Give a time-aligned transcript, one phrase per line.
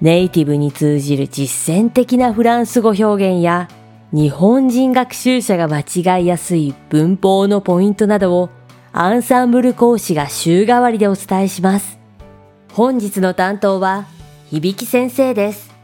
[0.00, 3.68] ネイティブに通じる実践的なフランス語表現や
[4.12, 5.80] 日本人学習者が間
[6.18, 8.50] 違いやすい文法のポイントなどを
[8.92, 11.98] アンサンブル講師が週替わりでお伝えします。
[12.72, 14.06] 本日の担当は
[14.50, 15.74] 響先生です。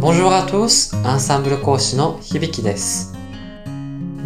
[0.00, 3.14] Bonjour à tous, アンサンブル講師の響です。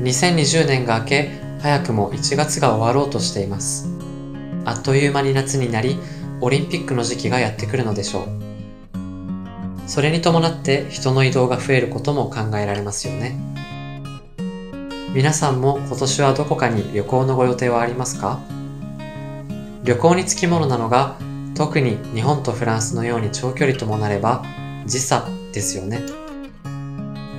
[0.01, 3.92] 2020年が明け、早くも1月が終わろうとしています。
[4.65, 5.99] あっという間に夏になり、
[6.41, 8.29] オリンピックの時期がやってくるのでしょう。
[9.87, 13.37] それに伴って人の移動が増えることも考えられますよね。
[15.15, 18.41] 皆さんも今年はどこかに旅行のご予定はありますか？
[19.85, 21.17] 旅行につきものなのが、
[21.55, 24.45] 特に日本とフランスのように長距離ともなれば、
[24.87, 26.01] 時差ですよね。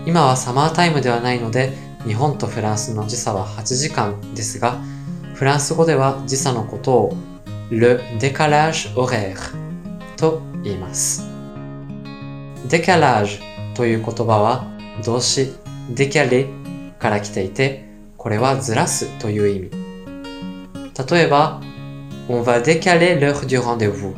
[0.06, 1.74] 今はサマータイムではないので、
[2.06, 4.78] 日本とフランスの時差は8時間ですが、
[5.34, 7.18] フランス語では時差のことを
[7.70, 9.36] le décalage horaire
[10.16, 11.28] と言います。
[12.68, 13.40] décalage
[13.76, 14.68] という言葉は
[15.04, 15.54] 動詞
[15.92, 17.86] décaler から来ていて、
[18.18, 19.72] これはずらすという意味。
[21.12, 21.60] 例えば、
[22.30, 24.16] on va décaler l'heure du rendez-vous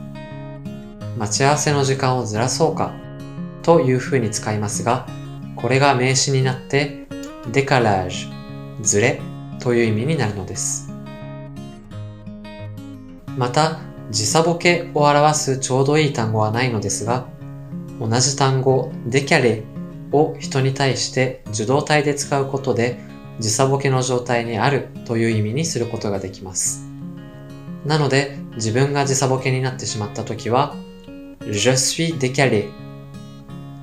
[1.17, 2.93] 待ち合わせの時間をずらそうか
[3.63, 5.07] という風に使いますが、
[5.55, 7.07] これが名詞になって、
[7.51, 9.21] デカラージュ、ずれ
[9.59, 10.84] という意味になるのです。
[13.37, 13.79] また、
[14.11, 17.27] 時差ボケを表すちょうどいい単語はないのですが、
[17.99, 19.63] 同じ単語、デキャレ
[20.11, 22.99] を人に対して受動体で使うことで、
[23.39, 26.87] 時差ボケの状態にあるという意味にすることができます。
[27.85, 30.75] なので、自分が時差ボケになってしまったときは、
[31.41, 32.69] je suis décalé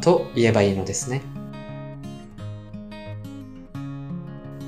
[0.01, 1.23] と言えばいいのですね。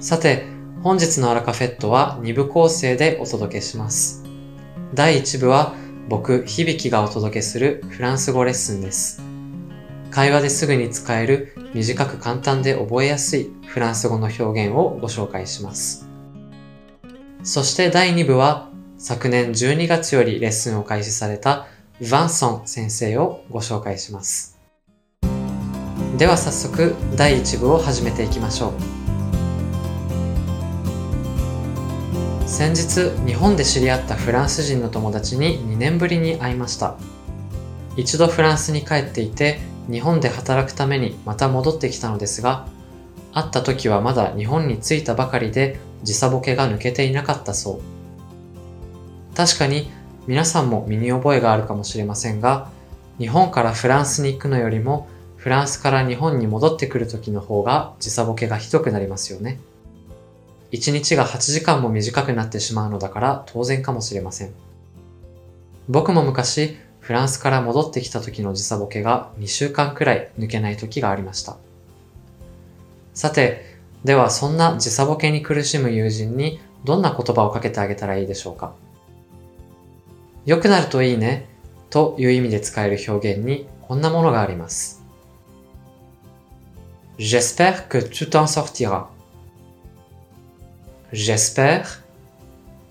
[0.01, 0.45] さて、
[0.83, 4.24] 本日のアラカフェットは2部構成でお届けします。
[4.93, 5.75] 第1部は
[6.09, 9.23] 僕、響がお届けするフランス語レッスンです。
[10.11, 16.07] 会話ですぐに使える短く簡単で覚えやすいフランス語の表現をご紹介します。
[17.43, 21.67] そして第2部は昨年12月よりレッスンを開始された
[22.01, 24.59] ヴァンソン先生をご紹介します。
[26.17, 28.94] では早速第1部を始めていきましょう。
[32.47, 36.97] 先日日本で知り合ったフランス人の友達に2年ぶりに会いました。
[37.97, 39.61] 一度フランスに帰っていて
[39.91, 42.69] 日本で働くためにまた戻ってきたのですが、
[43.33, 47.81] 会った時はまだ日本に着いたばかりで時差ボケが抜けていなかったそ
[49.33, 49.37] う。
[49.37, 49.91] 確かに
[50.27, 52.71] 皆さんも身に覚えがあるかもしれませんが、
[53.19, 59.59] 日本からフランスに行くのよりも、フランスから日本に戻ってくる時の方が時差ボケがひどくなりますよね。
[60.75, 64.53] 1日が8時間も短くなってしまうのだから当然かもしれません。
[65.89, 71.59] 僕も昔、フランスから戻ってきた時の時差ボケが2週間くらい抜けない時がありました。
[73.15, 78.75] さて、ではそんな時差ボケに苦しむ友人にどんな言葉をかけてあげたらいいでしょうか？
[80.45, 81.47] 良くなるといいね
[81.89, 85.05] という意味で使える表現にこんなものがあります。
[87.17, 89.14] J'espère que tu t'en sortiras.
[91.14, 92.04] J'espère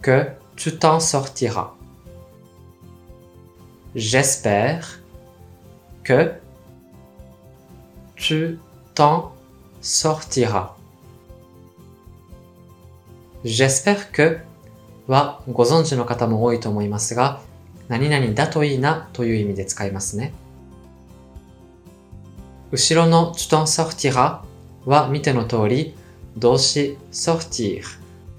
[0.03, 0.27] que
[0.57, 1.73] tu t'en sortiras.
[3.95, 5.01] J'espère
[6.03, 6.33] que
[8.17, 8.59] tu
[8.95, 9.33] t'en
[9.81, 10.75] sortiras.
[13.45, 14.39] J'espère que
[15.07, 17.41] はご存知の方も多いと思いますが、
[17.89, 20.35] 何々だといいなという意味で使いますね。
[22.71, 24.41] 後ろの tu t'en sortiras
[24.85, 25.95] は見ての通り、
[26.37, 27.83] 動詞 sortir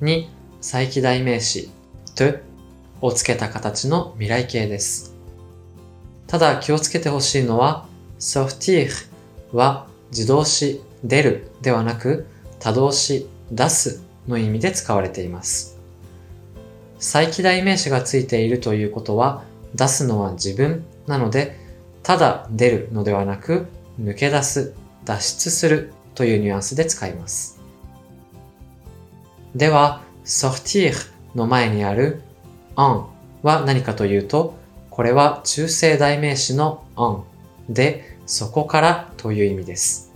[0.01, 0.31] に
[0.61, 1.71] 再起代名詞
[2.15, 2.41] T
[3.01, 5.15] をつけた形の未来形です。
[6.27, 7.87] ただ気をつけてほしいのは
[8.19, 8.89] sortir
[9.53, 12.27] は自動詞出るではなく
[12.59, 15.79] 他動詞出すの意味で使われています。
[16.99, 19.45] 再起代名詞がついているということは
[19.75, 21.59] 出すのは自分なので
[22.03, 23.67] ただ出るのではなく
[24.01, 24.75] 抜け出す、
[25.05, 27.54] 脱出するというニュアンスで使います。
[29.55, 30.93] では、sortir
[31.37, 32.23] の前にある
[32.77, 33.05] en
[33.43, 34.57] は何かというと、
[34.91, 37.23] これは中性代名詞の en
[37.69, 40.13] で、そこからという意味です。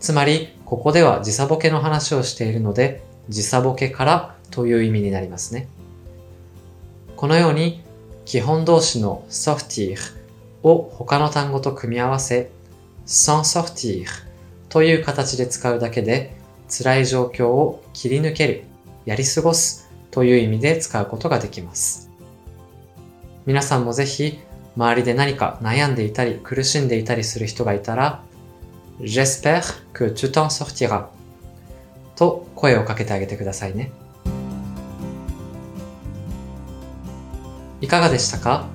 [0.00, 5.66] つまり、ここでは時差ボケの話をしているので、時差ボケからという意味になりますね。
[7.16, 7.82] このように、
[8.26, 9.96] 基本動詞の sortir
[10.62, 12.50] を他の単語と組み合わせ、
[13.06, 14.04] sans sortir
[14.68, 16.38] という形で使うだけで、
[16.70, 18.64] 辛い状況を切り抜ける、
[19.04, 22.10] やり過ごすという意味で使うことができます。
[23.44, 24.38] 皆さんもぜひ、
[24.76, 28.22] 周りで何か悩んでいたり苦しんでいたりする人がいたら、
[29.00, 29.62] J'espère
[29.92, 31.06] que tu t'en sortiras
[32.16, 33.90] と声をかけてあげてくださいね。
[37.80, 38.66] いかがでしたか？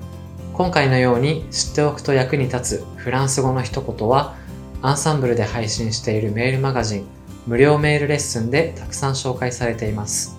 [0.52, 4.34] 今回のように知っておくと役に立つフランス語の一言は
[4.82, 7.06] アンサンブルで配信しているメールマガジン
[7.46, 10.36] 無料メールレッスンでたくさん紹介されています。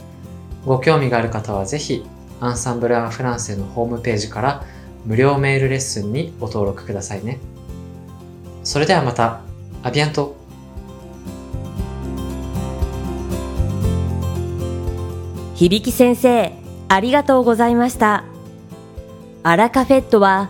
[0.66, 2.06] ご興味がある方はぜひ
[2.42, 4.64] アンサンブル・アン・フランセのホームページから
[5.06, 7.40] 無料メールレッスンにご登録くださいね。
[8.64, 9.40] それではまた、
[9.82, 10.36] アビアント
[15.56, 16.52] 響先生、
[16.90, 18.26] ありがとうございました。
[19.44, 20.50] アラカフェットは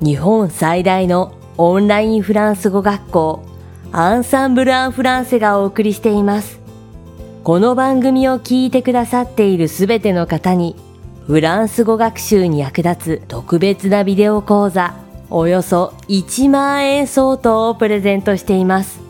[0.00, 3.55] 日本最大のオンラインフランス語学校
[3.98, 6.60] アンサンブル・アン・フランセがお送りしています。
[7.42, 10.76] この番組を聞いてくださっているすべての方に
[11.26, 14.94] フランス語学習に役立つ特別なビデオ講座
[15.30, 19.00] およそ1万円相当をプレゼントしています。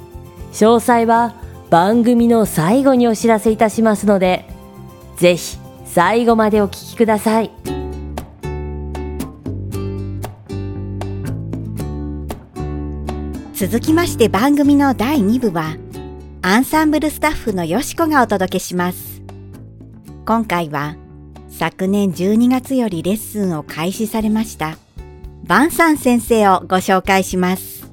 [0.53, 1.35] 詳細は
[1.69, 4.49] 番組の最後にお知らせいたしますので、
[5.17, 7.51] ぜひ最後までお聞きください。
[13.59, 15.79] 続きまして番組の第2部は、
[16.43, 19.23] アンサンブルスタッフのよしこがお届けします。
[20.27, 20.95] 今回は、
[21.49, 24.77] 昨年12月よりレッスンを開始されました、
[25.45, 27.91] バンサン先生をご紹介します。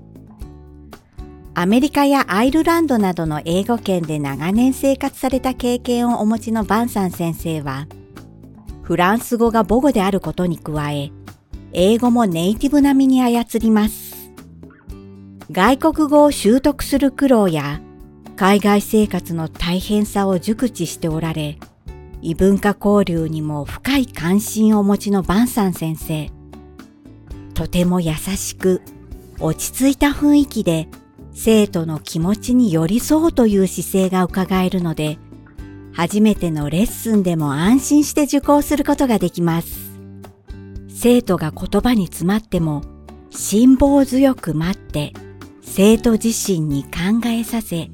[1.54, 7.88] アメリカやアイルランドなどの英語圏で長年生活された経験をお持ちのバンサン先生は、
[8.82, 11.12] フランス語が母語であることに加え、
[11.72, 14.03] 英語もネイティブ並みに操ります。
[15.52, 17.82] 外国語を習得する苦労や
[18.36, 21.60] 海外生活の大変さを熟知しておられ、
[22.22, 26.30] 異文化交流にも深い関心をお持ちのバンサン先生。
[27.54, 28.82] とても優しく、
[29.40, 30.88] 落ち着いた雰囲気で
[31.34, 35.18] 生徒の気持ちに寄り添うという姿勢が伺えるので、
[35.92, 39.92] 初めてのレッスンでも安心して受講することができます。
[40.88, 42.82] 生徒が言葉に詰まっても、
[43.30, 45.12] 辛抱強く待って
[45.76, 47.90] 生徒自身に考えさせ、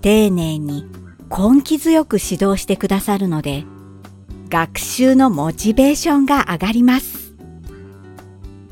[0.00, 0.86] 丁寧に
[1.28, 3.64] 根気強く指導してくださるので、
[4.48, 7.34] 学習のモチベーションが上がります。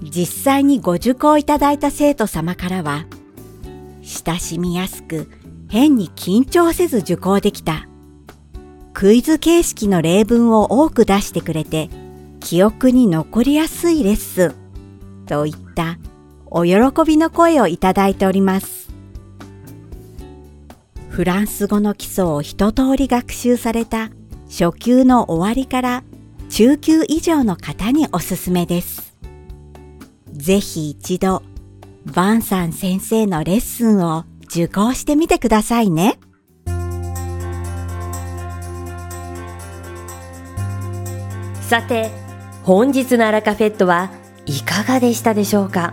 [0.01, 3.05] 実際にご受講いただいた生徒様からは、
[4.01, 5.29] 親しみやすく
[5.69, 7.89] 変に緊張せず受講できた。
[8.95, 11.91] クイズ形式の例文を多く出してくれて、
[12.41, 14.55] 記憶に残りやすいレッスン
[15.27, 15.99] といった
[16.51, 16.77] お喜
[17.07, 18.91] びの声をいただいております。
[21.09, 24.11] フランス語の基礎を一通り学習された
[24.49, 26.03] 初級の終わりから
[26.49, 29.15] 中級以上の方におすすめです。
[30.33, 31.43] ぜひ一度、
[32.07, 36.19] バンさん先生のレッスンを受講してみてくださいね。
[41.61, 42.11] さて、
[42.65, 44.11] 本日のアラカフェットは
[44.47, 45.93] いかがでしたでしょうか？